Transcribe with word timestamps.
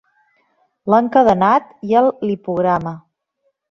L'encadenat 0.93 1.71
i 1.93 1.97
el 2.05 2.13
lipograma. 2.29 2.99